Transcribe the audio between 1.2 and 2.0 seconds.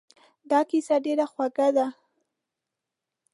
خوږه ده.